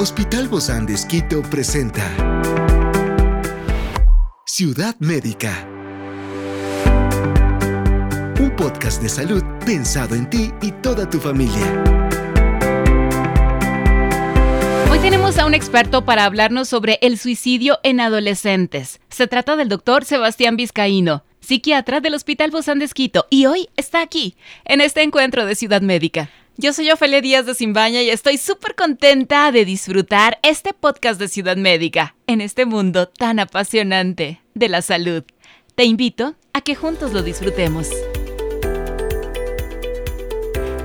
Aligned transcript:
Hospital 0.00 0.46
Bozán 0.46 0.86
de 0.86 0.94
Esquito 0.94 1.42
presenta 1.42 2.04
Ciudad 4.46 4.94
Médica. 5.00 5.66
Un 8.38 8.54
podcast 8.56 9.02
de 9.02 9.08
salud 9.08 9.42
pensado 9.66 10.14
en 10.14 10.30
ti 10.30 10.52
y 10.62 10.70
toda 10.70 11.10
tu 11.10 11.18
familia. 11.18 11.82
Hoy 14.88 15.00
tenemos 15.00 15.36
a 15.36 15.46
un 15.46 15.54
experto 15.54 16.04
para 16.04 16.26
hablarnos 16.26 16.68
sobre 16.68 17.00
el 17.02 17.18
suicidio 17.18 17.80
en 17.82 17.98
adolescentes. 17.98 19.00
Se 19.08 19.26
trata 19.26 19.56
del 19.56 19.68
doctor 19.68 20.04
Sebastián 20.04 20.56
Vizcaíno, 20.56 21.24
psiquiatra 21.40 21.98
del 21.98 22.14
Hospital 22.14 22.52
Bozán 22.52 22.78
de 22.78 22.84
Esquito, 22.84 23.26
y 23.30 23.46
hoy 23.46 23.68
está 23.76 24.00
aquí, 24.00 24.36
en 24.64 24.80
este 24.80 25.02
encuentro 25.02 25.44
de 25.44 25.56
Ciudad 25.56 25.82
Médica. 25.82 26.30
Yo 26.60 26.72
soy 26.72 26.90
Ofelia 26.90 27.20
Díaz 27.20 27.46
de 27.46 27.54
Simbaña 27.54 28.02
y 28.02 28.10
estoy 28.10 28.36
súper 28.36 28.74
contenta 28.74 29.52
de 29.52 29.64
disfrutar 29.64 30.40
este 30.42 30.74
podcast 30.74 31.20
de 31.20 31.28
Ciudad 31.28 31.56
Médica 31.56 32.16
en 32.26 32.40
este 32.40 32.66
mundo 32.66 33.06
tan 33.06 33.38
apasionante 33.38 34.40
de 34.54 34.68
la 34.68 34.82
salud. 34.82 35.22
Te 35.76 35.84
invito 35.84 36.34
a 36.52 36.60
que 36.60 36.74
juntos 36.74 37.12
lo 37.12 37.22
disfrutemos. 37.22 37.88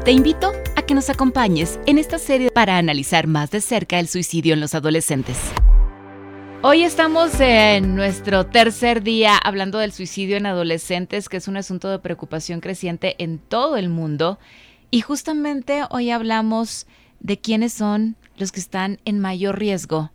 Te 0.05 0.12
invito 0.12 0.52
a 0.76 0.84
que 0.84 0.94
nos 0.94 1.09
acompañes 1.09 1.80
en 1.88 1.98
esta 1.98 2.20
serie 2.20 2.52
para 2.52 2.78
analizar 2.78 3.26
más 3.26 3.50
de 3.50 3.59
cerca 3.59 4.00
el 4.00 4.08
suicidio 4.08 4.53
en 4.53 4.59
los 4.59 4.76
adolescentes. 4.76 5.40
Hoy 6.62 6.84
estamos 6.84 7.40
en 7.40 7.95
nuestro 7.95 8.45
tercer 8.45 9.02
día 9.02 9.38
hablando 9.38 9.80
del 9.80 9.92
suicidio 9.92 10.38
en 10.38 10.45
adolescentes, 10.45 11.30
que 11.30 11.38
es 11.38 11.48
un 11.48 11.58
asunto 11.58 11.90
de 11.90 11.98
preocupación 11.98 12.62
creciente 12.62 13.16
en 13.17 13.40
todo 13.40 13.76
el 13.76 13.90
mundo 13.90 14.38
y 14.94 15.02
justamente 15.02 15.82
hoy 15.90 16.12
hablamos 16.12 16.86
de 17.20 17.40
quiénes 17.40 17.74
son 17.74 18.16
los 18.38 18.52
que 18.52 18.60
están 18.60 19.00
en 19.06 19.18
mayor 19.18 19.58
riesgo 19.58 20.12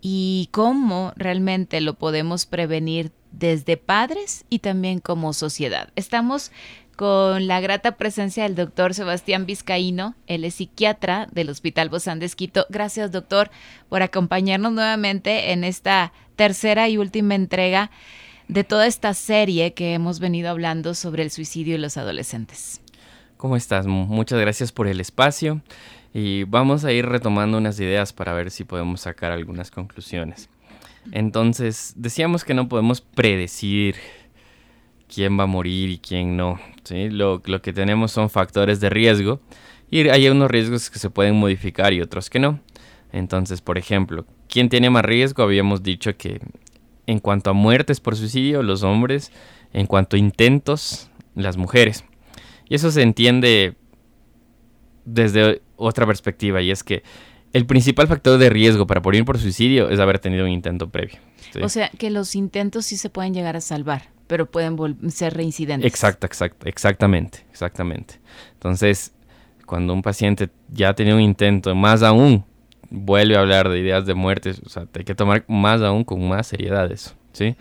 y 0.00 0.48
cómo 0.50 1.12
realmente 1.14 1.82
lo 1.82 1.92
podemos 1.92 2.46
prevenir 2.46 3.12
desde 3.32 3.76
padres 3.76 4.46
y 4.48 4.60
también 4.60 5.00
como 5.00 5.34
sociedad. 5.34 5.90
Estamos 5.94 6.52
con 6.96 7.46
la 7.48 7.60
grata 7.60 7.98
presencia 7.98 8.44
del 8.44 8.54
doctor 8.54 8.94
Sebastián 8.94 9.44
Vizcaíno, 9.44 10.14
él 10.26 10.44
es 10.44 10.54
psiquiatra 10.54 11.28
del 11.30 11.50
Hospital 11.50 11.90
Bozán 11.90 12.18
de 12.18 12.24
Esquito. 12.24 12.64
Gracias, 12.70 13.12
doctor, 13.12 13.50
por 13.90 14.00
acompañarnos 14.00 14.72
nuevamente 14.72 15.52
en 15.52 15.64
esta 15.64 16.14
tercera 16.34 16.88
y 16.88 16.96
última 16.96 17.34
entrega 17.34 17.90
de 18.48 18.64
toda 18.64 18.86
esta 18.86 19.12
serie 19.12 19.74
que 19.74 19.92
hemos 19.92 20.18
venido 20.18 20.48
hablando 20.48 20.94
sobre 20.94 21.24
el 21.24 21.30
suicidio 21.30 21.74
y 21.74 21.78
los 21.78 21.98
adolescentes. 21.98 22.80
¿Cómo 23.36 23.54
estás? 23.54 23.86
Muchas 23.86 24.40
gracias 24.40 24.72
por 24.72 24.88
el 24.88 24.98
espacio 24.98 25.60
y 26.14 26.44
vamos 26.44 26.86
a 26.86 26.92
ir 26.92 27.04
retomando 27.04 27.58
unas 27.58 27.78
ideas 27.78 28.14
para 28.14 28.32
ver 28.32 28.50
si 28.50 28.64
podemos 28.64 29.02
sacar 29.02 29.30
algunas 29.30 29.70
conclusiones. 29.70 30.48
Entonces, 31.12 31.92
decíamos 31.96 32.44
que 32.44 32.54
no 32.54 32.66
podemos 32.66 33.02
predecir 33.02 33.96
quién 35.12 35.38
va 35.38 35.42
a 35.42 35.46
morir 35.46 35.90
y 35.90 35.98
quién 35.98 36.38
no. 36.38 36.58
Lo, 36.88 37.42
lo 37.44 37.60
que 37.60 37.74
tenemos 37.74 38.10
son 38.10 38.30
factores 38.30 38.80
de 38.80 38.88
riesgo 38.88 39.40
y 39.90 40.08
hay 40.08 40.28
unos 40.30 40.50
riesgos 40.50 40.88
que 40.88 40.98
se 40.98 41.10
pueden 41.10 41.36
modificar 41.36 41.92
y 41.92 42.00
otros 42.00 42.30
que 42.30 42.38
no. 42.38 42.60
Entonces, 43.12 43.60
por 43.60 43.76
ejemplo, 43.76 44.24
¿quién 44.48 44.70
tiene 44.70 44.88
más 44.88 45.04
riesgo? 45.04 45.42
Habíamos 45.42 45.82
dicho 45.82 46.16
que 46.16 46.40
en 47.06 47.18
cuanto 47.18 47.50
a 47.50 47.52
muertes 47.52 48.00
por 48.00 48.16
suicidio, 48.16 48.62
los 48.62 48.82
hombres, 48.82 49.30
en 49.74 49.86
cuanto 49.86 50.16
a 50.16 50.18
intentos, 50.18 51.10
las 51.34 51.58
mujeres. 51.58 52.02
Y 52.68 52.74
eso 52.74 52.90
se 52.90 53.02
entiende 53.02 53.74
desde 55.04 55.62
otra 55.76 56.06
perspectiva 56.06 56.60
y 56.62 56.70
es 56.70 56.82
que 56.82 57.02
el 57.52 57.64
principal 57.64 58.08
factor 58.08 58.38
de 58.38 58.50
riesgo 58.50 58.86
para 58.86 59.00
morir 59.00 59.24
por 59.24 59.38
suicidio 59.38 59.88
es 59.88 60.00
haber 60.00 60.18
tenido 60.18 60.44
un 60.44 60.50
intento 60.50 60.90
previo. 60.90 61.18
O 61.62 61.68
sea, 61.68 61.90
que 61.90 62.10
los 62.10 62.34
intentos 62.34 62.86
sí 62.86 62.96
se 62.96 63.08
pueden 63.08 63.32
llegar 63.32 63.56
a 63.56 63.60
salvar, 63.60 64.10
pero 64.26 64.50
pueden 64.50 64.76
ser 65.10 65.34
reincidentes. 65.34 65.90
Exacto, 65.90 66.26
exacto, 66.26 66.66
exactamente, 66.68 67.46
exactamente. 67.50 68.20
Entonces, 68.54 69.12
cuando 69.64 69.94
un 69.94 70.02
paciente 70.02 70.50
ya 70.70 70.90
ha 70.90 70.94
tenido 70.94 71.16
un 71.16 71.22
intento, 71.22 71.74
más 71.74 72.02
aún 72.02 72.44
vuelve 72.90 73.36
a 73.36 73.40
hablar 73.40 73.68
de 73.68 73.78
ideas 73.78 74.06
de 74.06 74.14
muerte, 74.14 74.52
o 74.64 74.68
sea, 74.68 74.86
hay 74.92 75.04
que 75.04 75.14
tomar 75.14 75.44
más 75.48 75.80
aún 75.82 76.04
con 76.04 76.28
más 76.28 76.48
seriedad 76.48 76.90
eso, 76.90 77.14
¿sí? 77.32 77.56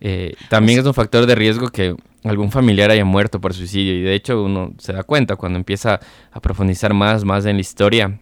Eh, 0.00 0.34
también 0.50 0.80
es 0.80 0.84
un 0.84 0.94
factor 0.94 1.26
de 1.26 1.34
riesgo 1.34 1.68
que 1.68 1.96
algún 2.24 2.50
familiar 2.50 2.90
haya 2.90 3.04
muerto 3.04 3.40
por 3.40 3.54
suicidio 3.54 3.94
y 3.94 4.02
de 4.02 4.14
hecho 4.14 4.42
uno 4.42 4.74
se 4.78 4.92
da 4.92 5.02
cuenta 5.02 5.36
cuando 5.36 5.58
empieza 5.58 6.00
a 6.30 6.40
profundizar 6.40 6.94
más, 6.94 7.24
más 7.24 7.44
en 7.46 7.56
la 7.56 7.60
historia 7.60 8.20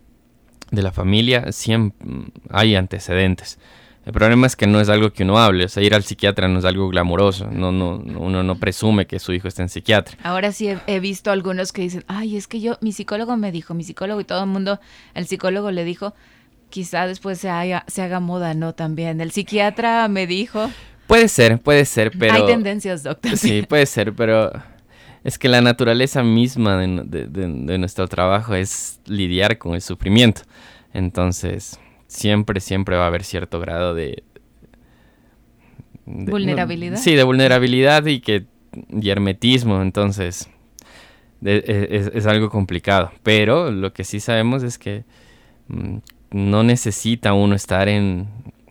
de 0.70 0.82
la 0.82 0.92
familia, 0.92 1.52
siempre 1.52 2.06
hay 2.50 2.76
antecedentes. 2.76 3.58
El 4.06 4.12
problema 4.12 4.46
es 4.46 4.56
que 4.56 4.66
no 4.66 4.80
es 4.80 4.88
algo 4.88 5.12
que 5.12 5.24
uno 5.24 5.38
hable, 5.38 5.64
o 5.64 5.68
sea, 5.68 5.82
ir 5.82 5.94
al 5.94 6.02
psiquiatra 6.02 6.48
no 6.48 6.60
es 6.60 6.64
algo 6.64 6.88
glamoroso, 6.88 7.50
no, 7.50 7.70
no, 7.70 7.96
uno 7.96 8.42
no 8.42 8.56
presume 8.56 9.06
que 9.06 9.18
su 9.18 9.32
hijo 9.34 9.46
está 9.46 9.62
en 9.62 9.68
psiquiatra. 9.68 10.16
Ahora 10.22 10.52
sí 10.52 10.74
he, 10.86 11.00
visto 11.00 11.30
algunos 11.30 11.72
que 11.72 11.82
dicen, 11.82 12.04
ay, 12.08 12.36
es 12.36 12.48
que 12.48 12.60
yo, 12.60 12.78
mi 12.80 12.92
psicólogo 12.92 13.36
me 13.36 13.52
dijo, 13.52 13.74
mi 13.74 13.84
psicólogo 13.84 14.20
y 14.20 14.24
todo 14.24 14.42
el 14.42 14.48
mundo, 14.48 14.80
el 15.14 15.26
psicólogo 15.26 15.70
le 15.70 15.84
dijo, 15.84 16.14
quizá 16.70 17.06
después 17.06 17.40
se 17.40 17.50
haga 17.50 18.20
moda, 18.20 18.54
¿no? 18.54 18.74
También, 18.74 19.20
el 19.20 19.32
psiquiatra 19.32 20.08
me 20.08 20.26
dijo, 20.26 20.70
Puede 21.10 21.26
ser, 21.26 21.58
puede 21.58 21.84
ser, 21.86 22.12
pero... 22.16 22.34
Hay 22.34 22.46
tendencias, 22.46 23.02
doctor. 23.02 23.36
Sí, 23.36 23.62
puede 23.68 23.84
ser, 23.86 24.12
pero 24.12 24.52
es 25.24 25.40
que 25.40 25.48
la 25.48 25.60
naturaleza 25.60 26.22
misma 26.22 26.78
de, 26.78 27.78
nuestro 27.78 28.06
trabajo 28.06 28.54
es 28.54 29.00
lidiar 29.06 29.58
con 29.58 29.74
el 29.74 29.82
sufrimiento. 29.82 30.42
Entonces, 30.94 31.80
siempre, 32.06 32.60
siempre 32.60 32.96
va 32.96 33.04
a 33.04 33.06
haber 33.08 33.24
cierto 33.24 33.58
grado 33.58 33.92
de... 33.92 34.22
vulnerabilidad. 36.06 36.96
sí, 36.96 37.16
de 37.16 37.24
vulnerabilidad 37.24 38.06
y 38.06 38.20
que 38.20 38.46
y 38.88 39.10
hermetismo, 39.10 39.82
entonces 39.82 40.48
e, 41.44 42.10
es, 42.14 42.26
algo 42.26 42.50
complicado. 42.50 43.10
Pero 43.24 43.72
lo 43.72 43.92
que 43.92 44.04
sí 44.04 44.20
sabemos 44.20 44.62
es 44.62 44.78
que 44.78 45.02
mm, 45.66 45.96
no 46.30 46.62
necesita 46.62 47.32
uno 47.32 47.56
estar 47.56 47.88
en, 47.88 48.28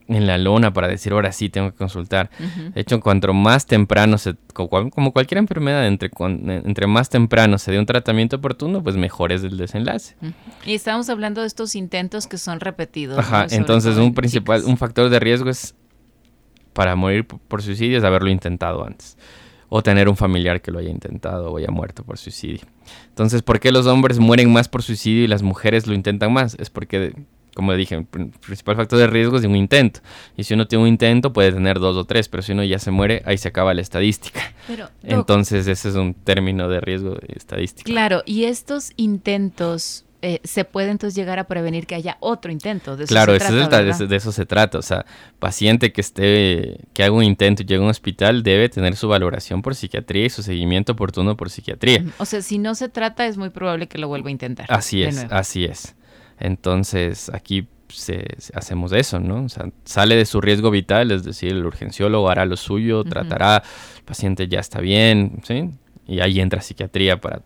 en 0.10 0.28
la 0.28 0.38
lona 0.38 0.74
para 0.74 0.88
decir, 0.88 1.14
ahora 1.14 1.32
sí 1.32 1.50
tengo 1.50 1.72
que 1.72 1.78
consultar. 1.78 2.30
De 2.74 2.82
hecho, 2.82 3.00
cuanto 3.00 3.34
más 3.34 3.66
temprano, 3.66 4.18
se, 4.18 4.36
como 4.54 5.14
cualquier 5.14 5.38
enfermedad, 5.38 5.88
entre, 5.88 6.10
entre 6.20 6.88
más 6.88 7.10
temprano 7.10 7.58
se 7.58 7.72
dé 7.72 7.80
un 7.80 7.86
tratamiento 7.86 8.38
oportuno, 8.38 8.84
pues 8.84 8.98
mejor 8.98 9.32
es 9.32 9.44
el 9.44 9.58
desenlace. 9.58 10.16
Y 10.66 10.74
estamos 10.74 11.10
hablando 11.10 11.42
de 11.42 11.48
estos 11.48 11.76
intentos 11.76 12.28
que 12.28 12.38
son 12.38 12.60
repetidos. 12.60 13.20
Ajá, 13.20 13.48
entonces 13.52 13.98
un 13.98 14.14
principal, 14.14 14.64
un 14.66 14.78
factor 14.78 15.10
de 15.10 15.20
riesgo 15.20 15.50
es 15.50 15.76
para 16.74 16.96
morir 16.96 17.26
por 17.26 17.62
suicidio 17.62 17.98
es 17.98 18.04
haberlo 18.04 18.30
intentado 18.30 18.86
antes. 18.86 19.18
O 19.72 19.84
tener 19.84 20.10
un 20.10 20.16
familiar 20.16 20.62
que 20.62 20.72
lo 20.72 20.80
haya 20.80 20.90
intentado 20.90 21.52
o 21.52 21.58
haya 21.58 21.70
muerto 21.70 22.04
por 22.04 22.18
suicidio. 22.18 22.62
Entonces, 23.10 23.44
¿por 23.44 23.60
qué 23.60 23.72
los 23.72 23.86
hombres 23.86 24.18
mueren 24.18 24.52
más 24.52 24.68
por 24.68 24.82
suicidio 24.82 25.24
y 25.24 25.28
las 25.28 25.44
mujeres 25.44 25.86
lo 25.86 25.94
intentan 25.94 26.34
más? 26.34 26.56
Es 26.58 26.72
porque 26.72 27.14
como 27.56 27.74
dije, 27.74 27.96
el 27.96 28.06
principal 28.06 28.76
factor 28.76 29.00
de 29.00 29.08
riesgo 29.08 29.38
es 29.38 29.42
de 29.42 29.48
un 29.48 29.56
intento. 29.56 30.00
Y 30.38 30.44
si 30.44 30.54
uno 30.54 30.68
tiene 30.68 30.84
un 30.84 30.90
intento, 30.90 31.34
puede 31.34 31.52
tener 31.52 31.80
dos 31.80 31.96
o 31.96 32.06
tres, 32.06 32.30
pero 32.30 32.44
si 32.44 32.52
uno 32.52 32.64
ya 32.64 32.80
se 32.80 32.92
muere, 32.92 33.22
ahí 33.26 33.38
se 33.38 33.48
acaba 33.48 33.74
la 33.74 33.82
estadística. 33.82 34.42
Entonces, 35.04 35.68
ese 35.68 35.90
es 35.90 35.96
un 35.96 36.14
término 36.14 36.70
de 36.70 36.80
riesgo 36.82 37.18
estadístico. 37.28 37.90
Claro, 37.90 38.22
y 38.26 38.46
estos 38.46 38.92
intentos 38.96 40.06
eh, 40.22 40.42
se 40.44 40.66
puede 40.66 40.92
entonces 40.92 41.16
llegar 41.16 41.40
a 41.40 41.46
prevenir 41.46 41.88
que 41.88 41.96
haya 41.96 42.18
otro 42.20 42.52
intento. 42.52 42.98
De 42.98 43.06
eso 43.06 43.14
claro, 43.14 43.32
se 43.34 43.40
trata, 43.40 43.82
de, 43.82 44.08
de, 44.08 44.16
eso 44.16 44.34
se 44.34 44.46
trata. 44.46 44.78
O 44.78 44.82
sea, 44.82 45.06
paciente 45.40 45.94
que 45.94 46.02
esté, 46.02 46.82
que 46.94 47.04
haga 47.04 47.14
un 47.14 47.24
intento 47.24 47.64
y 47.64 47.66
llegue 47.66 47.80
a 47.80 47.84
un 47.84 47.90
hospital 47.90 48.44
debe 48.44 48.68
tener 48.68 48.98
su 48.98 49.08
valoración 49.08 49.62
por 49.62 49.76
psiquiatría 49.76 50.26
y 50.26 50.30
su 50.30 50.44
seguimiento 50.44 50.92
oportuno 50.92 51.38
por 51.38 51.50
psiquiatría. 51.50 52.04
O 52.18 52.26
sea, 52.26 52.42
si 52.42 52.58
no 52.58 52.76
se 52.76 52.90
trata, 52.90 53.28
es 53.28 53.38
muy 53.38 53.50
probable 53.50 53.88
que 53.88 53.98
lo 53.98 54.10
vuelva 54.10 54.28
a 54.28 54.32
intentar. 54.32 54.66
Así 54.70 55.04
es, 55.04 55.26
así 55.30 55.64
es. 55.64 55.96
Entonces 56.40 57.30
aquí 57.34 57.68
hacemos 58.54 58.92
eso, 58.92 59.20
¿no? 59.20 59.44
O 59.44 59.50
sea, 59.50 59.70
sale 59.84 60.16
de 60.16 60.26
su 60.26 60.42
riesgo 60.42 60.72
vital, 60.72 61.12
es 61.12 61.24
decir, 61.24 61.52
el 61.52 61.66
urgenciólogo 61.66 62.30
hará 62.30 62.46
lo 62.46 62.58
suyo, 62.58 63.04
tratará, 63.04 63.64
el 63.98 64.04
paciente 64.04 64.48
ya 64.48 64.60
está 64.60 64.80
bien, 64.80 65.42
¿sí? 65.44 65.70
Y 66.08 66.22
ahí 66.22 66.40
entra 66.40 66.62
psiquiatría 66.62 67.20
para... 67.20 67.42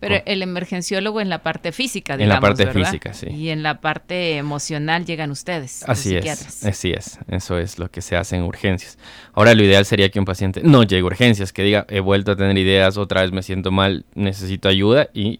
Pero 0.00 0.20
el 0.26 0.42
emergenciólogo 0.42 1.20
en 1.20 1.28
la 1.28 1.44
parte 1.44 1.70
física, 1.70 2.16
digamos, 2.16 2.34
En 2.34 2.34
la 2.34 2.40
parte 2.40 2.66
física, 2.72 3.14
sí. 3.14 3.28
Y 3.28 3.50
en 3.50 3.62
la 3.62 3.80
parte 3.80 4.36
emocional 4.36 5.04
llegan 5.04 5.30
ustedes, 5.30 5.84
Así 5.86 6.16
es, 6.16 6.64
así 6.64 6.90
es. 6.90 7.20
Eso 7.28 7.56
es 7.56 7.78
lo 7.78 7.88
que 7.88 8.00
se 8.00 8.16
hace 8.16 8.34
en 8.34 8.42
urgencias. 8.42 8.98
Ahora, 9.32 9.54
lo 9.54 9.62
ideal 9.62 9.84
sería 9.84 10.08
que 10.08 10.18
un 10.18 10.24
paciente 10.24 10.60
no 10.64 10.82
llegue 10.82 11.02
a 11.02 11.04
urgencias, 11.04 11.52
que 11.52 11.62
diga, 11.62 11.86
he 11.88 12.00
vuelto 12.00 12.32
a 12.32 12.36
tener 12.36 12.58
ideas, 12.58 12.96
otra 12.96 13.22
vez 13.22 13.30
me 13.30 13.44
siento 13.44 13.70
mal, 13.70 14.04
necesito 14.16 14.68
ayuda 14.68 15.08
y 15.14 15.38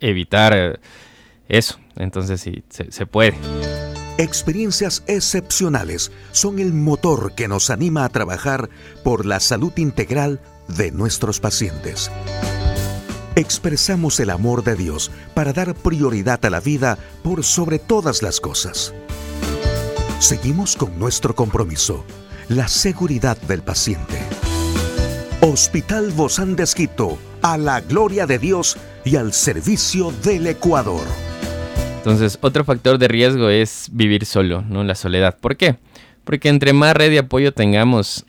evitar 0.00 0.80
eso. 1.48 1.78
Entonces 1.96 2.40
sí, 2.40 2.64
se, 2.68 3.06
puede. 3.06 3.34
Experiencias 4.18 5.02
excepcionales 5.06 6.12
son 6.32 6.58
el 6.58 6.72
motor 6.72 7.34
que 7.34 7.48
nos 7.48 7.70
anima 7.70 8.04
a 8.04 8.08
trabajar 8.08 8.68
por 9.02 9.26
la 9.26 9.40
salud 9.40 9.72
integral 9.76 10.40
de 10.68 10.92
nuestros 10.92 11.40
pacientes. 11.40 12.10
expresamos 13.36 14.20
el 14.20 14.30
amor 14.30 14.62
de 14.62 14.76
Dios 14.76 15.10
para 15.34 15.52
dar 15.52 15.74
prioridad 15.74 16.44
a 16.44 16.50
la 16.50 16.60
vida 16.60 16.98
por 17.24 17.42
sobre 17.42 17.80
todas 17.80 18.22
las 18.22 18.40
cosas. 18.40 18.94
Seguimos 20.20 20.76
con 20.76 20.98
nuestro 20.98 21.34
compromiso, 21.34 22.04
la 22.48 22.68
seguridad 22.68 23.36
del 23.36 23.62
paciente. 23.62 24.20
Hospital 25.40 26.10
Bozán 26.12 26.56
de 26.56 26.64
a 27.42 27.58
la 27.58 27.80
gloria 27.82 28.26
de 28.26 28.38
Dios 28.38 28.78
y 29.04 29.16
al 29.16 29.34
servicio 29.34 30.10
del 30.22 30.46
Ecuador. 30.46 31.04
Entonces, 32.04 32.38
otro 32.42 32.64
factor 32.64 32.98
de 32.98 33.08
riesgo 33.08 33.48
es 33.48 33.88
vivir 33.90 34.26
solo, 34.26 34.60
¿no? 34.60 34.84
La 34.84 34.94
soledad. 34.94 35.38
¿Por 35.40 35.56
qué? 35.56 35.76
Porque 36.24 36.50
entre 36.50 36.74
más 36.74 36.94
red 36.94 37.08
de 37.08 37.18
apoyo 37.18 37.54
tengamos, 37.54 38.26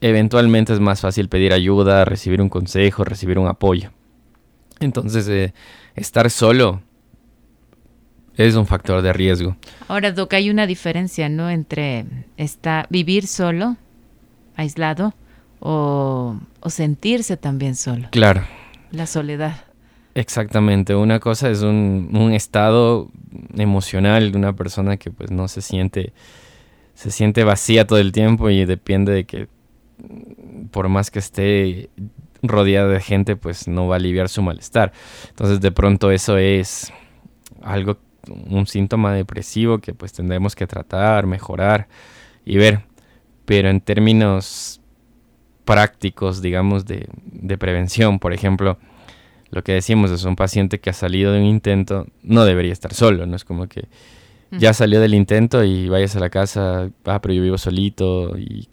eventualmente 0.00 0.72
es 0.72 0.80
más 0.80 1.02
fácil 1.02 1.28
pedir 1.28 1.52
ayuda, 1.52 2.06
recibir 2.06 2.40
un 2.40 2.48
consejo, 2.48 3.04
recibir 3.04 3.38
un 3.38 3.46
apoyo. 3.46 3.90
Entonces, 4.80 5.28
eh, 5.28 5.52
estar 5.94 6.30
solo 6.30 6.80
es 8.38 8.54
un 8.54 8.66
factor 8.66 9.02
de 9.02 9.12
riesgo. 9.12 9.54
Ahora, 9.86 10.10
Doc, 10.10 10.32
hay 10.32 10.48
una 10.48 10.66
diferencia, 10.66 11.28
¿no? 11.28 11.50
Entre 11.50 12.06
está, 12.38 12.86
vivir 12.88 13.26
solo, 13.26 13.76
aislado, 14.56 15.12
o, 15.60 16.38
sentirse 16.68 17.36
también 17.36 17.74
solo. 17.74 18.08
Claro. 18.10 18.44
La 18.92 19.06
soledad. 19.06 19.64
Exactamente. 20.14 20.94
Una 20.94 21.18
cosa 21.18 21.50
es 21.50 21.62
un, 21.62 22.32
estado 22.32 23.10
emocional 23.56 24.30
de 24.30 24.38
una 24.38 24.54
persona 24.54 24.96
que 24.96 25.10
pues 25.10 25.30
no 25.32 25.48
se 25.48 25.60
siente, 25.60 26.12
se 26.94 27.10
siente 27.10 27.42
vacía 27.42 27.86
todo 27.86 27.98
el 27.98 28.12
tiempo 28.12 28.48
y 28.48 28.64
depende 28.64 29.12
de 29.12 29.24
que 29.24 29.48
por 30.70 30.88
más 30.88 31.10
que 31.10 31.18
esté 31.18 31.90
rodeada 32.42 32.88
de 32.88 33.00
gente, 33.00 33.36
pues 33.36 33.66
no 33.66 33.88
va 33.88 33.96
a 33.96 33.98
aliviar 33.98 34.28
su 34.28 34.40
malestar. 34.42 34.92
Entonces 35.30 35.60
de 35.60 35.72
pronto 35.72 36.12
eso 36.12 36.36
es 36.36 36.92
algo, 37.62 37.98
un 38.48 38.66
síntoma 38.68 39.12
depresivo 39.14 39.78
que 39.78 39.94
pues 39.94 40.12
tendremos 40.12 40.54
que 40.54 40.68
tratar, 40.68 41.26
mejorar 41.26 41.88
y 42.44 42.56
ver. 42.56 42.82
Pero 43.46 43.68
en 43.68 43.80
términos 43.80 44.80
prácticos, 45.64 46.40
digamos, 46.40 46.86
de, 46.86 47.08
de 47.24 47.58
prevención, 47.58 48.18
por 48.18 48.32
ejemplo, 48.32 48.78
lo 49.54 49.62
que 49.62 49.72
decimos 49.72 50.10
es 50.10 50.24
un 50.24 50.34
paciente 50.34 50.80
que 50.80 50.90
ha 50.90 50.92
salido 50.92 51.30
de 51.30 51.38
un 51.38 51.46
intento, 51.46 52.08
no 52.24 52.44
debería 52.44 52.72
estar 52.72 52.92
solo, 52.92 53.24
no 53.24 53.36
es 53.36 53.44
como 53.44 53.68
que 53.68 53.86
ya 54.50 54.74
salió 54.74 55.00
del 55.00 55.14
intento 55.14 55.62
y 55.62 55.88
vayas 55.88 56.16
a 56.16 56.20
la 56.20 56.28
casa, 56.28 56.90
ah, 57.04 57.22
pero 57.22 57.34
yo 57.34 57.42
vivo 57.42 57.56
solito 57.56 58.36
y 58.36 58.68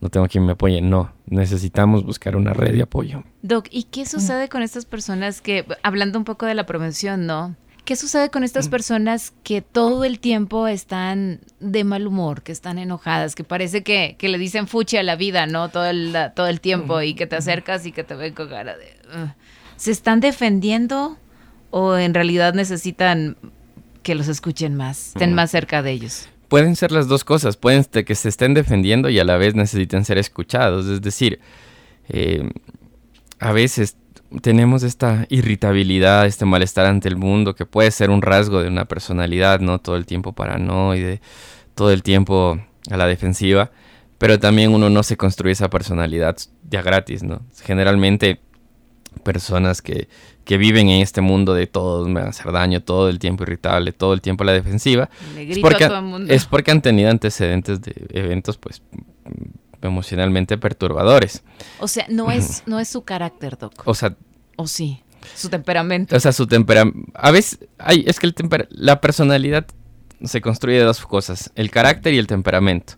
no 0.00 0.08
tengo 0.08 0.26
quien 0.26 0.46
me 0.46 0.52
apoye. 0.52 0.80
No, 0.80 1.12
necesitamos 1.26 2.04
buscar 2.04 2.36
una 2.36 2.54
red 2.54 2.72
de 2.72 2.82
apoyo. 2.82 3.22
Doc, 3.42 3.66
¿y 3.70 3.84
qué 3.84 4.06
sucede 4.06 4.48
con 4.48 4.62
estas 4.62 4.86
personas 4.86 5.42
que, 5.42 5.66
hablando 5.82 6.18
un 6.18 6.24
poco 6.24 6.46
de 6.46 6.54
la 6.54 6.64
prevención, 6.64 7.26
¿no? 7.26 7.54
¿Qué 7.84 7.96
sucede 7.96 8.30
con 8.30 8.44
estas 8.44 8.70
personas 8.70 9.34
que 9.42 9.60
todo 9.60 10.04
el 10.04 10.20
tiempo 10.20 10.68
están 10.68 11.40
de 11.60 11.84
mal 11.84 12.06
humor, 12.06 12.42
que 12.42 12.52
están 12.52 12.78
enojadas, 12.78 13.34
que 13.34 13.44
parece 13.44 13.82
que, 13.82 14.16
le 14.18 14.38
dicen 14.38 14.68
fuchi 14.68 14.96
a 14.96 15.02
la 15.02 15.16
vida, 15.16 15.46
¿no? 15.46 15.68
Todo 15.68 15.84
el, 15.84 16.16
todo 16.34 16.46
el 16.46 16.62
tiempo 16.62 17.02
y 17.02 17.12
que 17.12 17.26
te 17.26 17.36
acercas 17.36 17.84
y 17.84 17.92
que 17.92 18.02
te 18.02 18.14
ven 18.14 18.32
con 18.32 18.48
cara 18.48 18.74
de... 18.78 19.34
¿Se 19.76 19.90
están 19.90 20.20
defendiendo 20.20 21.16
o 21.70 21.96
en 21.96 22.14
realidad 22.14 22.54
necesitan 22.54 23.36
que 24.02 24.14
los 24.14 24.28
escuchen 24.28 24.74
más, 24.74 25.08
estén 25.08 25.34
más 25.34 25.50
cerca 25.50 25.82
de 25.82 25.92
ellos? 25.92 26.28
pueden 26.54 26.76
ser 26.76 26.92
las 26.92 27.08
dos 27.08 27.24
cosas, 27.24 27.56
pueden 27.56 27.84
que 27.84 28.14
se 28.14 28.28
estén 28.28 28.54
defendiendo 28.54 29.08
y 29.08 29.18
a 29.18 29.24
la 29.24 29.36
vez 29.36 29.56
necesiten 29.56 30.04
ser 30.04 30.18
escuchados. 30.18 30.86
Es 30.86 31.02
decir, 31.02 31.40
eh, 32.08 32.48
a 33.40 33.50
veces 33.50 33.96
tenemos 34.40 34.84
esta 34.84 35.26
irritabilidad, 35.30 36.26
este 36.26 36.44
malestar 36.44 36.86
ante 36.86 37.08
el 37.08 37.16
mundo, 37.16 37.56
que 37.56 37.66
puede 37.66 37.90
ser 37.90 38.10
un 38.10 38.22
rasgo 38.22 38.62
de 38.62 38.68
una 38.68 38.84
personalidad, 38.84 39.58
¿no? 39.58 39.80
Todo 39.80 39.96
el 39.96 40.06
tiempo 40.06 40.32
paranoide, 40.32 41.20
todo 41.74 41.90
el 41.90 42.04
tiempo 42.04 42.60
a 42.88 42.96
la 42.96 43.06
defensiva, 43.06 43.72
pero 44.18 44.38
también 44.38 44.72
uno 44.72 44.90
no 44.90 45.02
se 45.02 45.16
construye 45.16 45.52
esa 45.54 45.70
personalidad 45.70 46.36
ya 46.70 46.82
gratis, 46.82 47.24
¿no? 47.24 47.42
Generalmente 47.64 48.40
personas 49.24 49.82
que, 49.82 50.08
que 50.44 50.56
viven 50.58 50.88
en 50.88 51.02
este 51.02 51.20
mundo 51.20 51.54
de 51.54 51.66
todos 51.66 52.06
me 52.06 52.20
van 52.20 52.26
a 52.26 52.30
hacer 52.30 52.52
daño, 52.52 52.82
todo 52.82 53.08
el 53.08 53.18
tiempo 53.18 53.42
irritable, 53.42 53.92
todo 53.92 54.12
el 54.12 54.20
tiempo 54.20 54.44
a 54.44 54.46
la 54.46 54.52
defensiva, 54.52 55.10
es 55.36 55.58
porque, 55.58 55.88
es 56.28 56.44
porque 56.46 56.70
han 56.70 56.82
tenido 56.82 57.10
antecedentes 57.10 57.80
de 57.80 57.94
eventos 58.10 58.58
pues 58.58 58.82
emocionalmente 59.82 60.58
perturbadores. 60.58 61.42
O 61.78 61.88
sea, 61.88 62.06
no 62.08 62.30
es, 62.30 62.62
no 62.66 62.78
es 62.80 62.88
su 62.88 63.02
carácter, 63.02 63.58
Doc. 63.58 63.82
O 63.84 63.94
sea... 63.94 64.16
O 64.56 64.66
sí, 64.66 65.02
su 65.34 65.48
temperamento. 65.48 66.16
O 66.16 66.20
sea, 66.20 66.32
su 66.32 66.46
temperamento... 66.46 67.10
A 67.14 67.30
veces, 67.30 67.58
hay, 67.78 68.04
es 68.06 68.20
que 68.20 68.26
el 68.26 68.34
la 68.70 69.00
personalidad 69.00 69.66
se 70.22 70.40
construye 70.40 70.78
de 70.78 70.84
dos 70.84 71.04
cosas, 71.04 71.50
el 71.54 71.70
carácter 71.70 72.14
y 72.14 72.18
el 72.18 72.26
temperamento. 72.26 72.94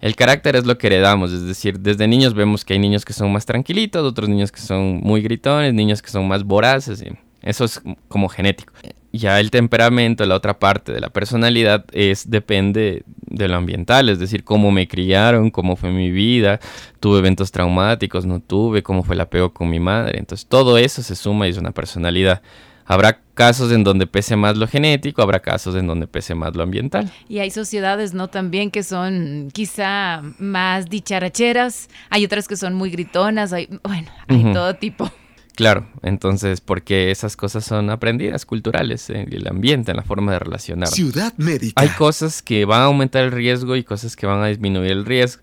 El 0.00 0.16
carácter 0.16 0.56
es 0.56 0.64
lo 0.64 0.78
que 0.78 0.86
heredamos, 0.86 1.30
es 1.30 1.44
decir, 1.44 1.78
desde 1.78 2.08
niños 2.08 2.32
vemos 2.32 2.64
que 2.64 2.72
hay 2.72 2.78
niños 2.78 3.04
que 3.04 3.12
son 3.12 3.32
más 3.32 3.44
tranquilitos, 3.44 4.02
otros 4.02 4.28
niños 4.30 4.50
que 4.50 4.60
son 4.60 5.00
muy 5.02 5.20
gritones, 5.20 5.74
niños 5.74 6.00
que 6.00 6.10
son 6.10 6.26
más 6.26 6.44
voraces, 6.44 7.02
y 7.02 7.08
eso 7.42 7.64
es 7.64 7.82
como 8.08 8.28
genético. 8.28 8.72
Ya 9.12 9.40
el 9.40 9.50
temperamento, 9.50 10.24
la 10.24 10.36
otra 10.36 10.58
parte 10.58 10.92
de 10.92 11.00
la 11.00 11.10
personalidad, 11.10 11.84
es 11.92 12.30
depende 12.30 13.02
de 13.26 13.48
lo 13.48 13.56
ambiental, 13.56 14.08
es 14.08 14.18
decir, 14.18 14.44
cómo 14.44 14.70
me 14.70 14.88
criaron, 14.88 15.50
cómo 15.50 15.76
fue 15.76 15.90
mi 15.90 16.10
vida, 16.10 16.60
tuve 17.00 17.18
eventos 17.18 17.50
traumáticos, 17.50 18.24
no 18.24 18.40
tuve, 18.40 18.82
cómo 18.82 19.02
fue 19.02 19.16
el 19.16 19.20
apego 19.20 19.52
con 19.52 19.68
mi 19.68 19.80
madre. 19.80 20.18
Entonces 20.18 20.46
todo 20.46 20.78
eso 20.78 21.02
se 21.02 21.16
suma 21.16 21.46
y 21.46 21.50
es 21.50 21.58
una 21.58 21.72
personalidad. 21.72 22.40
Habrá 22.90 23.20
casos 23.34 23.70
en 23.70 23.84
donde 23.84 24.08
pese 24.08 24.34
más 24.34 24.56
lo 24.56 24.66
genético, 24.66 25.22
habrá 25.22 25.38
casos 25.38 25.76
en 25.76 25.86
donde 25.86 26.08
pese 26.08 26.34
más 26.34 26.56
lo 26.56 26.64
ambiental. 26.64 27.08
Y 27.28 27.38
hay 27.38 27.52
sociedades, 27.52 28.14
¿no? 28.14 28.26
También 28.26 28.72
que 28.72 28.82
son 28.82 29.50
quizá 29.52 30.22
más 30.40 30.90
dicharacheras, 30.90 31.88
hay 32.08 32.24
otras 32.24 32.48
que 32.48 32.56
son 32.56 32.74
muy 32.74 32.90
gritonas, 32.90 33.52
hay, 33.52 33.68
bueno, 33.84 34.08
hay 34.26 34.42
todo 34.52 34.74
tipo. 34.74 35.08
Claro, 35.54 35.86
entonces, 36.02 36.60
porque 36.60 37.12
esas 37.12 37.36
cosas 37.36 37.64
son 37.64 37.90
aprendidas, 37.90 38.44
culturales, 38.44 39.08
en 39.08 39.32
el 39.32 39.46
ambiente, 39.46 39.92
en 39.92 39.96
la 39.96 40.02
forma 40.02 40.32
de 40.32 40.40
relacionar. 40.40 40.88
Ciudad 40.88 41.32
médica. 41.36 41.80
Hay 41.80 41.90
cosas 41.90 42.42
que 42.42 42.64
van 42.64 42.80
a 42.80 42.84
aumentar 42.86 43.22
el 43.22 43.30
riesgo 43.30 43.76
y 43.76 43.84
cosas 43.84 44.16
que 44.16 44.26
van 44.26 44.42
a 44.42 44.48
disminuir 44.48 44.90
el 44.90 45.06
riesgo. 45.06 45.42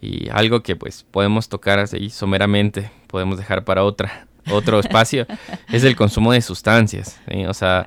Y 0.00 0.30
algo 0.30 0.64
que 0.64 0.74
pues 0.74 1.06
podemos 1.08 1.48
tocar 1.48 1.78
así 1.78 2.10
someramente, 2.10 2.90
podemos 3.06 3.38
dejar 3.38 3.64
para 3.64 3.84
otra 3.84 4.26
otro 4.50 4.80
espacio, 4.80 5.26
es 5.72 5.84
el 5.84 5.96
consumo 5.96 6.32
de 6.32 6.40
sustancias. 6.40 7.20
O 7.48 7.54
sea, 7.54 7.86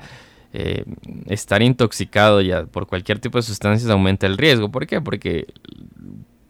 eh, 0.53 0.83
estar 1.27 1.61
intoxicado 1.61 2.41
ya 2.41 2.65
por 2.65 2.85
cualquier 2.87 3.19
tipo 3.19 3.37
de 3.37 3.43
sustancias 3.43 3.89
aumenta 3.89 4.27
el 4.27 4.37
riesgo. 4.37 4.71
¿Por 4.71 4.85
qué? 4.87 5.01
Porque 5.01 5.47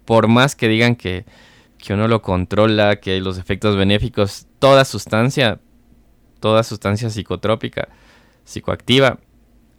por 0.06 0.28
más 0.28 0.56
que 0.56 0.68
digan 0.68 0.96
que, 0.96 1.26
que 1.78 1.94
uno 1.94 2.08
lo 2.08 2.22
controla, 2.22 2.98
que 2.98 3.20
los 3.22 3.38
efectos 3.38 3.76
benéficos, 3.76 4.48
toda 4.60 4.86
sustancia, 4.86 5.60
toda 6.40 6.64
sustancia 6.64 7.10
psicotrópica, 7.10 7.90
psicoactiva, 8.44 9.20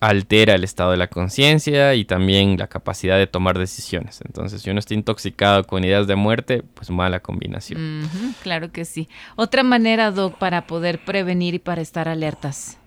altera 0.02 0.56
el 0.56 0.64
estado 0.64 0.90
de 0.90 0.97
la 0.97 1.06
conciencia 1.06 1.94
y 1.94 2.04
también 2.04 2.59
la 2.59 2.66
capacidad 2.66 3.16
de 3.18 3.28
tomar 3.28 3.56
decisiones. 3.56 4.21
Entonces, 4.26 4.61
si 4.61 4.68
uno 4.68 4.80
está 4.80 4.94
intoxicado 4.94 5.62
con 5.64 5.85
ideas 5.85 6.09
de 6.09 6.16
muerte, 6.16 6.64
pues 6.75 6.90
mala 6.90 7.21
combinación. 7.21 8.11
claro 8.42 8.73
que 8.73 8.85
sí. 8.85 9.09
Otra 9.37 9.62
manera, 9.62 10.11
Doc, 10.11 10.38
para 10.38 10.66
poder 10.66 11.04
prevenir 11.04 11.54
y 11.54 11.61
para 11.61 11.82
estar 11.82 12.09
alertas. 12.09 12.78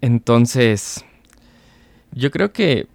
Entonces, 0.00 1.04
yo 2.12 2.30
creo 2.30 2.54
que 2.54 2.86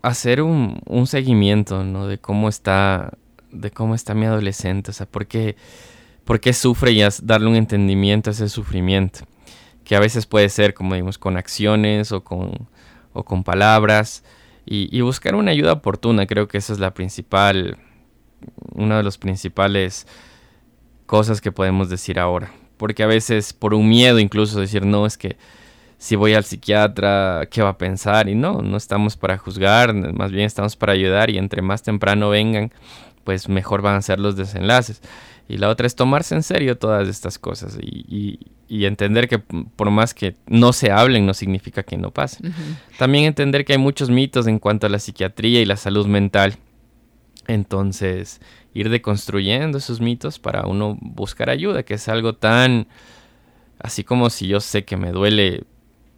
hacer 0.00 0.40
un, 0.40 0.80
seguimiento, 1.06 1.84
¿no? 1.84 2.06
De 2.06 2.16
cómo 2.16 2.48
está, 2.48 3.18
de 3.52 3.70
cómo 3.70 3.94
está 3.94 4.14
mi 4.14 4.24
adolescente, 4.24 4.92
o 4.92 4.94
sea, 4.94 5.04
por 5.04 5.26
qué, 5.26 5.56
por 6.24 6.40
qué 6.40 6.54
sufre 6.54 6.92
y 6.92 7.02
darle 7.22 7.48
un 7.48 7.56
entendimiento 7.56 8.30
a 8.30 8.32
ese 8.32 8.48
sufrimiento 8.48 9.26
que 9.90 9.96
a 9.96 10.00
veces 10.00 10.24
puede 10.24 10.48
ser, 10.50 10.72
como 10.72 10.94
digamos, 10.94 11.18
con 11.18 11.36
acciones 11.36 12.12
o 12.12 12.22
con, 12.22 12.68
o 13.12 13.24
con 13.24 13.42
palabras, 13.42 14.22
y, 14.64 15.00
buscar 15.00 15.34
una 15.34 15.50
ayuda 15.50 15.72
oportuna, 15.72 16.28
creo 16.28 16.46
que 16.46 16.58
esa 16.58 16.72
es 16.72 16.78
la 16.78 16.94
principal, 16.94 17.76
una 18.72 18.98
de 18.98 19.02
las 19.02 19.18
principales 19.18 20.06
cosas 21.06 21.40
que 21.40 21.50
podemos 21.50 21.88
decir 21.88 22.20
ahora, 22.20 22.52
porque 22.76 23.02
a 23.02 23.08
veces 23.08 23.52
por 23.52 23.74
un 23.74 23.88
miedo 23.88 24.20
incluso 24.20 24.60
decir, 24.60 24.86
no, 24.86 25.06
es 25.06 25.18
que 25.18 25.36
si 25.98 26.14
voy 26.14 26.34
al 26.34 26.44
psiquiatra, 26.44 27.48
¿qué 27.50 27.60
va 27.60 27.70
a 27.70 27.76
pensar? 27.76 28.28
Y 28.28 28.36
no, 28.36 28.62
no 28.62 28.76
estamos 28.76 29.16
para 29.16 29.38
juzgar, 29.38 29.92
más 29.92 30.30
bien 30.30 30.46
estamos 30.46 30.76
para 30.76 30.92
ayudar 30.92 31.30
y 31.30 31.38
entre 31.38 31.62
más 31.62 31.82
temprano 31.82 32.30
vengan, 32.30 32.72
pues 33.24 33.48
mejor 33.48 33.82
van 33.82 33.96
a 33.96 34.02
ser 34.02 34.20
los 34.20 34.36
desenlaces. 34.36 35.02
Y 35.48 35.56
la 35.58 35.68
otra 35.68 35.86
es 35.86 35.96
tomarse 35.96 36.34
en 36.34 36.44
serio 36.44 36.78
todas 36.78 37.08
estas 37.08 37.38
cosas 37.38 37.76
y, 37.80 38.38
entender 38.68 39.28
que 39.28 39.40
por 39.40 39.90
más 39.90 40.14
que 40.14 40.36
no 40.46 40.72
se 40.72 40.92
hablen 40.92 41.26
no 41.26 41.34
significa 41.34 41.82
que 41.82 41.96
no 41.96 42.12
pasen. 42.12 42.54
También 42.98 43.24
entender 43.24 43.64
que 43.64 43.72
hay 43.72 43.78
muchos 43.80 44.10
mitos 44.10 44.46
en 44.46 44.60
cuanto 44.60 44.86
a 44.86 44.90
la 44.90 45.00
psiquiatría 45.00 45.60
y 45.60 45.64
la 45.64 45.76
salud 45.76 46.06
mental. 46.06 46.54
Entonces, 47.48 48.40
ir 48.74 48.90
deconstruyendo 48.90 49.78
esos 49.78 50.00
mitos 50.00 50.38
para 50.38 50.66
uno 50.66 50.96
buscar 51.00 51.50
ayuda, 51.50 51.82
que 51.82 51.94
es 51.94 52.08
algo 52.08 52.34
tan 52.34 52.86
así 53.80 54.04
como 54.04 54.30
si 54.30 54.46
yo 54.46 54.60
sé 54.60 54.84
que 54.84 54.96
me 54.96 55.10
duele, 55.10 55.64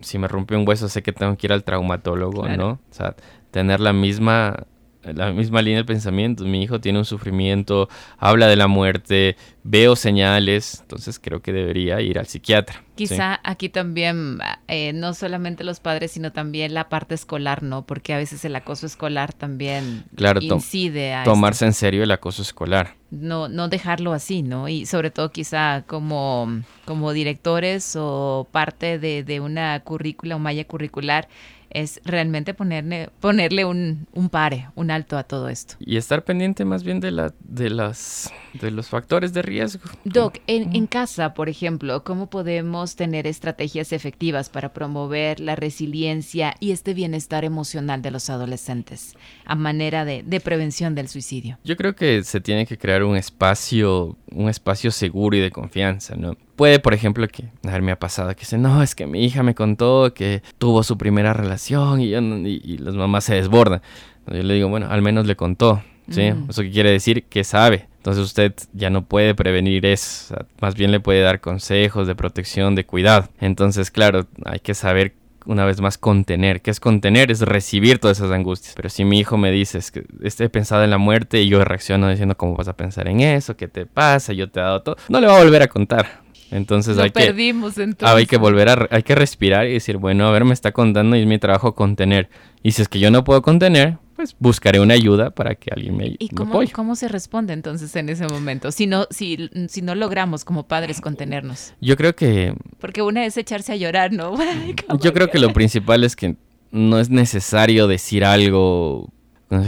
si 0.01 0.19
me 0.19 0.29
rompe 0.29 0.57
un 0.57 0.69
hueso, 0.69 0.89
sé 0.89 1.03
que 1.03 1.13
tengo 1.13 1.37
que 1.39 1.47
ir 1.47 1.53
al 1.55 1.65
traumatólogo, 1.65 2.49
¿no? 2.49 2.73
O 2.73 2.95
sea, 2.95 3.15
tener 3.51 3.81
la 3.81 3.95
misma 3.95 4.67
la 5.03 5.33
misma 5.33 5.63
línea 5.63 5.79
de 5.79 5.85
pensamiento. 5.85 6.45
Mi 6.45 6.63
hijo 6.63 6.81
tiene 6.81 6.99
un 6.99 7.05
sufrimiento, 7.05 7.89
habla 8.19 8.47
de 8.47 8.57
la 8.57 8.67
muerte, 8.69 9.37
veo 9.65 9.97
señales, 9.97 10.81
entonces 10.83 11.19
creo 11.19 11.43
que 11.43 11.53
debería 11.53 12.01
ir 12.01 12.19
al 12.19 12.27
psiquiatra. 12.27 12.83
Quizá 12.95 13.41
aquí 13.43 13.69
también, 13.69 14.39
eh, 14.69 14.93
no 14.93 15.15
solamente 15.15 15.65
los 15.65 15.81
padres, 15.81 16.13
sino 16.13 16.33
también 16.33 16.75
la 16.75 16.89
parte 16.89 17.15
escolar, 17.15 17.63
¿no? 17.63 17.85
Porque 17.85 18.13
a 18.13 18.19
veces 18.19 18.45
el 18.45 18.55
acoso 18.55 18.87
escolar 18.87 19.33
también 19.33 20.05
claro, 20.15 20.41
incide 20.41 21.15
a 21.15 21.25
tomarse 21.25 21.65
en 21.65 21.73
serio 21.73 22.03
el 22.03 22.11
acoso 22.11 22.43
escolar. 22.43 22.95
No, 23.11 23.49
no 23.49 23.69
dejarlo 23.69 24.13
así, 24.13 24.43
¿no? 24.43 24.69
Y 24.69 24.87
sobre 24.87 25.11
todo 25.11 25.33
quizá 25.33 25.85
como, 25.87 26.63
como 26.85 27.13
directores 27.13 27.95
o 27.97 28.47
parte 28.51 28.99
de, 28.99 29.23
de 29.23 29.41
una 29.41 29.81
currícula 29.81 30.37
o 30.37 30.39
malla 30.39 30.65
curricular, 30.67 31.29
es 31.75 32.01
realmente 32.05 32.55
ponerle, 32.55 33.11
ponerle 33.21 33.65
un, 33.65 34.07
un, 34.13 34.29
pare, 34.29 34.69
un 34.75 34.91
alto 34.91 35.17
a 35.17 35.25
todo 35.25 35.49
esto. 35.49 35.75
Y 35.81 35.97
estar 35.97 36.25
pendiente 36.25 36.65
más 36.65 36.85
bien 36.85 37.01
de, 37.01 37.11
la, 37.11 37.35
de, 37.41 37.71
las, 37.71 38.33
de 38.61 38.71
los 38.71 38.89
factores 38.89 39.33
de 39.33 39.43
riesgo. 39.43 39.83
Doc, 40.05 40.39
en, 40.47 40.75
en 40.75 40.87
casa, 40.87 41.35
por 41.35 41.49
ejemplo, 41.49 42.05
¿cómo 42.05 42.29
podemos 42.31 42.97
tener 42.97 43.27
estrategias 43.27 43.93
efectivas 43.93 44.49
para 44.49 44.73
promover 44.73 45.41
la 45.41 45.57
resiliencia 45.57 46.55
y 46.61 46.73
este 46.73 46.95
bienestar 46.95 47.45
emocional 47.45 48.03
de 48.03 48.11
los 48.11 48.31
adolescentes 48.31 49.15
a 49.45 49.55
manera 49.55 50.05
de, 50.05 50.23
de 50.23 50.41
prevención 50.41 50.95
del 50.95 51.09
suicidio? 51.09 51.59
Yo 51.65 51.77
creo 51.77 51.95
que 51.95 52.25
se 52.25 52.41
tiene 52.41 52.67
que 52.67 52.79
crear 52.79 53.05
un 53.05 53.17
espacio, 53.17 54.17
un 54.31 54.49
espacio 54.49 54.91
seguro 54.91 55.37
y 55.37 55.41
de 55.41 55.51
confianza, 55.51 56.17
¿no? 56.17 56.37
Puede, 56.63 56.79
por 56.79 56.95
ejemplo, 56.95 57.27
que, 57.27 57.47
a 57.67 57.73
ver, 57.73 57.83
me 57.83 57.91
ha 57.91 57.99
pasado 57.99 58.33
que 58.37 58.43
dice, 58.43 58.57
no, 58.57 58.85
es 58.85 58.95
que 58.95 59.05
mi 59.05 59.25
hija 59.25 59.43
me 59.43 59.53
contó 59.53 60.15
que 60.15 60.45
tuvo 60.59 60.85
su 60.85 60.97
primera 60.97 61.33
relación 61.33 62.01
y, 62.01 62.15
y, 62.15 62.79
las 62.79 62.95
mamás 62.95 63.25
se 63.25 63.35
desbordan. 63.35 63.83
Yo 64.29 64.45
le 64.45 64.55
digo, 64.55 64.69
bueno, 64.69 64.87
al 64.89 65.03
menos 65.03 65.27
le 65.27 65.35
contó, 65.35 65.83
¿sí? 66.09 66.31
Mm. 66.31 66.51
Eso 66.51 66.63
quiere 66.63 66.93
decir 66.93 67.25
que 67.25 67.43
sabe. 67.43 67.89
Entonces 67.97 68.23
usted 68.23 68.55
ya 68.75 68.91
no 68.91 69.05
puede 69.05 69.35
prevenir 69.35 69.85
eso, 69.87 70.37
más 70.61 70.77
bien 70.77 70.93
le 70.93 71.01
puede 71.01 71.23
dar 71.23 71.41
consejos 71.41 72.07
de 72.07 72.15
protección, 72.15 72.77
de 72.77 72.87
cuidado. 72.87 73.29
Entonces, 73.41 73.91
claro, 73.91 74.29
hay 74.45 74.61
que 74.61 74.75
saber 74.75 75.15
una 75.47 75.65
vez 75.65 75.81
más 75.81 75.99
contener. 75.99 76.63
¿Qué 76.63 76.71
es 76.71 76.79
contener? 76.79 77.33
Es 77.33 77.41
recibir 77.41 77.99
todas 77.99 78.19
esas 78.19 78.31
angustias. 78.31 78.75
Pero 78.77 78.89
si 78.89 79.05
mi 79.05 79.19
hijo 79.19 79.37
me 79.37 79.51
dice 79.51 79.81
que 79.93 80.05
esté 80.23 80.49
pensado 80.49 80.85
en 80.85 80.91
la 80.91 80.99
muerte 80.99 81.43
y 81.43 81.49
yo 81.49 81.65
reacciono 81.65 82.09
diciendo 82.09 82.37
cómo 82.37 82.55
vas 82.55 82.69
a 82.69 82.77
pensar 82.77 83.09
en 83.09 83.21
eso, 83.21 83.57
qué 83.57 83.67
te 83.67 83.85
pasa, 83.85 84.33
yo 84.33 84.49
te 84.49 84.61
he 84.61 84.63
dado 84.63 84.83
todo, 84.83 84.97
no 85.09 85.21
le 85.21 85.27
va 85.27 85.39
a 85.39 85.43
volver 85.43 85.63
a 85.63 85.67
contar. 85.67 86.23
Entonces 86.53 86.99
hay 86.99 87.11
perdimos, 87.11 87.75
que 87.75 87.83
entonces. 87.83 88.17
hay 88.17 88.27
que 88.27 88.37
volver 88.37 88.69
a 88.69 88.89
hay 88.91 89.03
que 89.03 89.15
respirar 89.15 89.67
y 89.67 89.73
decir, 89.73 89.97
bueno, 89.97 90.27
a 90.27 90.31
ver, 90.31 90.45
me 90.45 90.53
está 90.53 90.73
contando 90.73 91.17
y 91.17 91.21
es 91.21 91.27
mi 91.27 91.39
trabajo 91.39 91.75
contener. 91.75 92.29
Y 92.63 92.73
si 92.73 92.83
es 92.83 92.89
que 92.89 92.99
yo 92.99 93.11
no 93.11 93.25
puedo 93.25 93.41
contener, 93.41 93.97
pues 94.15 94.37
buscaré 94.39 94.79
una 94.79 94.95
ayuda 94.95 95.31
para 95.31 95.55
que 95.55 95.71
alguien 95.75 95.97
me, 95.97 96.15
¿Y 96.19 96.29
cómo, 96.29 96.61
cómo 96.73 96.95
se 96.95 97.09
responde 97.09 97.55
entonces 97.55 97.97
en 97.97 98.11
ese 98.11 98.29
momento? 98.29 98.71
Si 98.71 98.87
no 98.87 99.07
si, 99.11 99.51
si 99.69 99.81
no 99.81 99.95
logramos 99.95 100.45
como 100.45 100.69
padres 100.69 101.01
contenernos. 101.01 101.73
Yo 101.81 101.97
creo 101.97 102.15
que 102.15 102.55
Porque 102.79 103.01
una 103.01 103.25
es 103.25 103.37
echarse 103.39 103.73
a 103.73 103.77
llorar, 103.77 104.13
¿no? 104.13 104.37
yo 105.01 105.13
creo 105.15 105.31
que 105.31 105.39
lo 105.39 105.53
principal 105.55 106.05
es 106.05 106.15
que 106.15 106.37
no 106.71 107.01
es 107.01 107.09
necesario 107.09 107.87
decir 107.87 108.25
algo 108.25 109.11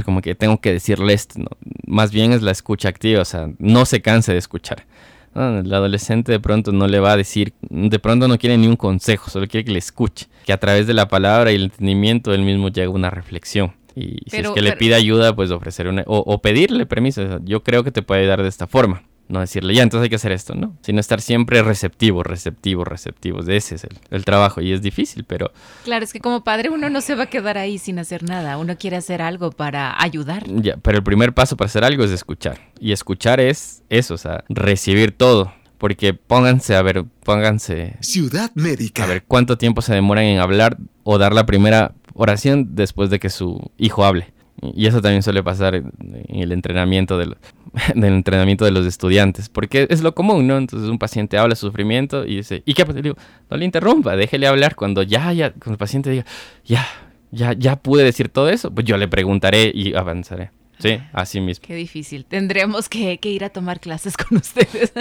como 0.04 0.22
que 0.22 0.34
tengo 0.34 0.60
que 0.60 0.72
decirle 0.72 1.12
esto, 1.12 1.40
más 1.86 2.10
bien 2.10 2.32
es 2.32 2.42
la 2.42 2.50
escucha 2.50 2.88
activa, 2.88 3.20
o 3.20 3.24
sea, 3.26 3.50
no 3.58 3.84
se 3.84 4.00
canse 4.00 4.32
de 4.32 4.38
escuchar. 4.38 4.86
El 5.34 5.72
adolescente 5.74 6.30
de 6.30 6.40
pronto 6.40 6.72
no 6.72 6.86
le 6.86 7.00
va 7.00 7.12
a 7.12 7.16
decir, 7.16 7.54
de 7.60 7.98
pronto 7.98 8.28
no 8.28 8.38
quiere 8.38 8.56
ni 8.56 8.66
un 8.66 8.76
consejo, 8.76 9.30
solo 9.30 9.48
quiere 9.48 9.64
que 9.64 9.72
le 9.72 9.78
escuche, 9.78 10.26
que 10.44 10.52
a 10.52 10.58
través 10.58 10.86
de 10.86 10.94
la 10.94 11.08
palabra 11.08 11.50
y 11.50 11.56
el 11.56 11.64
entendimiento 11.64 12.32
él 12.32 12.42
mismo 12.42 12.68
llegue 12.68 12.86
a 12.86 12.90
una 12.90 13.10
reflexión. 13.10 13.72
Y 13.96 14.18
si 14.28 14.38
es 14.38 14.50
que 14.50 14.62
le 14.62 14.72
pide 14.72 14.94
ayuda, 14.94 15.34
pues 15.34 15.50
ofrecer 15.50 15.88
una, 15.88 16.02
o, 16.06 16.18
o 16.18 16.40
pedirle 16.40 16.86
permiso. 16.86 17.38
Yo 17.44 17.62
creo 17.62 17.84
que 17.84 17.92
te 17.92 18.02
puede 18.02 18.22
ayudar 18.22 18.42
de 18.42 18.48
esta 18.48 18.66
forma 18.66 19.02
no 19.28 19.40
decirle, 19.40 19.74
ya, 19.74 19.82
entonces 19.82 20.04
hay 20.04 20.10
que 20.10 20.16
hacer 20.16 20.32
esto, 20.32 20.54
¿no? 20.54 20.76
Sino 20.82 21.00
estar 21.00 21.20
siempre 21.20 21.62
receptivo, 21.62 22.22
receptivo, 22.22 22.84
receptivo. 22.84 23.40
Ese 23.40 23.76
es 23.76 23.86
el, 24.10 24.24
trabajo 24.24 24.60
y 24.60 24.72
es 24.72 24.82
difícil, 24.82 25.24
pero... 25.24 25.52
Claro, 25.84 26.04
es 26.04 26.12
que 26.12 26.20
como 26.20 26.44
padre 26.44 26.70
uno 26.70 26.90
no 26.90 27.00
se 27.00 27.14
va 27.14 27.24
a 27.24 27.26
quedar 27.26 27.58
ahí 27.58 27.78
sin 27.78 27.98
hacer 27.98 28.22
nada, 28.22 28.58
uno 28.58 28.76
quiere 28.76 28.96
hacer 28.96 29.22
algo 29.22 29.50
para 29.50 30.00
ayudar. 30.02 30.44
Ya, 30.46 30.76
pero 30.76 30.98
el 30.98 31.04
primer 31.04 31.32
paso 31.32 31.56
para 31.56 31.66
hacer 31.66 31.84
algo 31.84 32.04
es 32.04 32.10
escuchar. 32.10 32.60
Y 32.78 32.92
escuchar 32.92 33.40
es 33.40 33.82
eso, 33.88 34.14
o 34.14 34.18
sea, 34.18 34.44
recibir 34.48 35.12
todo. 35.12 35.52
Porque 35.78 36.14
pónganse, 36.14 36.76
a 36.76 36.82
ver, 36.82 37.04
pónganse... 37.24 37.96
Ciudad 38.00 38.50
Médica. 38.54 39.04
A 39.04 39.06
ver, 39.06 39.24
¿cuánto 39.24 39.58
tiempo 39.58 39.82
se 39.82 39.94
demoran 39.94 40.24
en 40.24 40.38
hablar 40.38 40.78
o 41.02 41.18
dar 41.18 41.34
la 41.34 41.46
primera 41.46 41.94
oración 42.14 42.74
después 42.74 43.10
de 43.10 43.18
que 43.18 43.28
su 43.28 43.70
hijo 43.76 44.04
hable? 44.04 44.33
Y 44.74 44.86
eso 44.86 45.00
también 45.00 45.22
suele 45.22 45.42
pasar 45.42 45.74
en, 45.74 45.92
el 46.28 46.52
entrenamiento 46.52 47.18
de, 47.18 47.34
del 47.94 48.14
entrenamiento 48.14 48.64
de 48.64 48.70
los 48.70 48.86
estudiantes, 48.86 49.48
porque 49.48 49.86
es 49.90 50.02
lo 50.02 50.14
común, 50.14 50.46
¿no? 50.46 50.56
Entonces 50.56 50.88
un 50.88 50.98
paciente 50.98 51.36
habla 51.36 51.52
de 51.52 51.56
sufrimiento 51.56 52.24
y 52.24 52.36
dice, 52.36 52.62
¿y 52.64 52.74
qué 52.74 52.84
pasa? 52.84 52.96
Le 52.96 53.02
digo, 53.02 53.16
no 53.50 53.56
le 53.56 53.64
interrumpa, 53.64 54.16
déjele 54.16 54.46
hablar 54.46 54.76
cuando 54.76 55.02
ya, 55.02 55.32
ya, 55.32 55.50
cuando 55.50 55.72
el 55.72 55.78
paciente 55.78 56.10
diga, 56.10 56.24
ya, 56.64 56.86
ya, 57.30 57.52
ya 57.52 57.76
pude 57.76 58.04
decir 58.04 58.28
todo 58.28 58.48
eso, 58.48 58.70
pues 58.72 58.86
yo 58.86 58.96
le 58.96 59.08
preguntaré 59.08 59.70
y 59.74 59.94
avanzaré. 59.94 60.50
Sí, 60.78 60.98
así 61.12 61.40
mismo. 61.40 61.64
Qué 61.66 61.74
difícil. 61.74 62.24
Tendremos 62.24 62.88
que, 62.88 63.18
que 63.18 63.30
ir 63.30 63.44
a 63.44 63.50
tomar 63.50 63.80
clases 63.80 64.16
con 64.18 64.38
ustedes, 64.38 64.92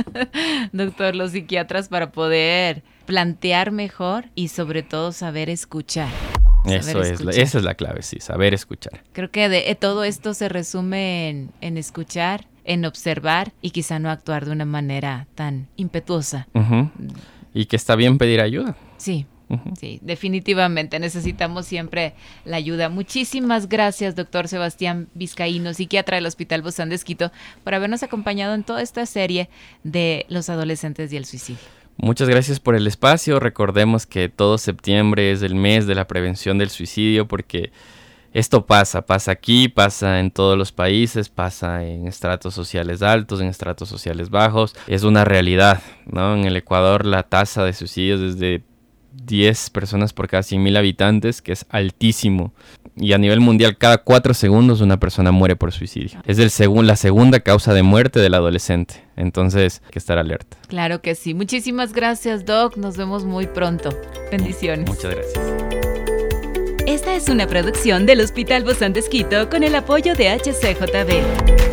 doctor, 0.72 1.16
los 1.16 1.32
psiquiatras, 1.32 1.90
para 1.90 2.12
poder 2.12 2.84
plantear 3.06 3.72
mejor 3.72 4.26
y 4.36 4.50
sobre 4.50 4.84
todo 4.84 5.12
saber 5.12 5.50
escuchar. 5.50 6.10
Eso 6.66 7.02
es, 7.02 7.22
esa 7.22 7.58
es 7.58 7.64
la 7.64 7.76
clave, 7.76 8.02
sí, 8.02 8.20
saber 8.20 8.54
escuchar. 8.54 9.04
Creo 9.12 9.32
que 9.32 9.50
de, 9.50 9.70
eh, 9.70 9.76
todo 9.76 10.04
esto 10.04 10.34
se 10.34 10.50
resume 10.50 11.50
en, 11.62 11.78
escuchar, 11.78 12.48
en 12.64 12.86
observar 12.86 13.54
y 13.62 13.72
quizá 13.72 14.00
no 14.00 14.10
actuar 14.10 14.46
de 14.46 14.52
una 14.52 14.66
manera 14.66 15.28
tan 15.36 15.68
impetuosa. 15.76 16.48
Y 17.54 17.66
que 17.66 17.76
está 17.76 17.96
bien 17.96 18.18
pedir 18.18 18.42
ayuda. 18.42 18.76
Sí, 18.98 19.28
Sí, 19.80 20.00
definitivamente 20.02 21.00
necesitamos 21.00 21.66
siempre 21.66 22.14
la 22.46 22.58
ayuda. 22.58 22.90
Muchísimas 22.90 23.70
gracias, 23.70 24.16
doctor 24.16 24.48
Sebastián 24.48 25.10
Vizcaíno, 25.14 25.74
psiquiatra 25.74 26.16
del 26.16 26.26
Hospital 26.26 26.62
Bozán 26.62 26.90
de 26.90 26.96
Esquito, 26.96 27.32
por 27.64 27.74
habernos 27.74 28.04
acompañado 28.04 28.54
en 28.56 28.64
toda 28.64 28.82
esta 28.82 29.06
serie 29.06 29.50
de 29.84 30.26
los 30.30 30.50
adolescentes 30.50 31.12
y 31.14 31.18
el 31.18 31.26
suicidio. 31.26 31.62
Muchas 31.98 32.28
gracias 32.28 32.60
por 32.60 32.76
el 32.76 32.88
espacio. 32.88 33.40
Recordemos 33.40 34.06
que 34.06 34.30
todo 34.30 34.58
septiembre 34.58 35.32
es 35.32 35.42
el 35.42 35.56
mes 35.56 35.88
de 35.88 35.96
la 35.96 36.08
prevención 36.08 36.58
del 36.58 36.70
suicidio 36.70 37.28
porque 37.28 37.72
esto 38.34 38.66
pasa, 38.66 39.06
pasa 39.06 39.32
aquí, 39.32 39.68
pasa 39.70 40.20
en 40.20 40.32
todos 40.32 40.58
los 40.58 40.72
países, 40.72 41.30
pasa 41.30 41.86
en 41.86 42.08
estratos 42.08 42.56
sociales 42.56 43.04
altos, 43.04 43.42
en 43.42 43.48
estratos 43.48 43.90
sociales 43.90 44.32
bajos. 44.32 44.76
Es 44.88 45.04
una 45.04 45.24
realidad, 45.24 45.82
¿no? 46.08 46.36
En 46.36 46.46
el 46.46 46.58
Ecuador 46.58 47.06
la 47.06 47.22
tasa 47.22 47.64
de 47.64 47.74
suicidios 47.74 48.22
es 48.22 48.40
de 48.40 48.64
10 49.14 49.70
personas 49.70 50.14
por 50.14 50.28
cada 50.28 50.44
100.000 50.44 50.78
habitantes, 50.78 51.42
que 51.42 51.52
es 51.52 51.66
altísimo 51.70 52.54
y 52.96 53.14
a 53.14 53.18
nivel 53.18 53.40
mundial 53.40 53.78
cada 53.78 53.98
cuatro 53.98 54.34
segundos 54.34 54.82
una 54.82 55.00
persona 55.00 55.32
muere 55.32 55.56
por 55.56 55.72
suicidio. 55.72 56.22
Es 56.26 56.40
el 56.40 56.52
la 56.84 56.96
segunda 56.96 57.40
causa 57.40 57.74
de 57.74 57.84
muerte 57.84 58.20
del 58.20 58.34
adolescente. 58.34 59.04
Entonces, 59.16 59.82
hay 59.86 59.92
que 59.92 60.00
estar 60.00 60.18
alerta. 60.18 60.58
Claro 60.68 61.02
que 61.02 61.16
sí. 61.16 61.34
Muchísimas 61.34 61.94
gracias, 61.94 62.46
Doc. 62.46 62.78
Nos 62.78 62.98
vemos 62.98 63.26
muy 63.26 63.48
pronto. 63.48 63.90
Bendiciones. 64.32 64.88
Muchas 64.88 65.16
gracias. 65.16 65.40
Esta 66.86 67.16
es 67.16 67.30
una 67.30 67.48
producción 67.48 68.06
del 68.06 68.20
Hospital 68.22 68.64
Bozán 68.64 68.94
de 68.94 69.02
con 69.50 69.64
el 69.64 69.76
apoyo 69.76 70.16
de 70.16 70.30
HCJB. 70.30 71.73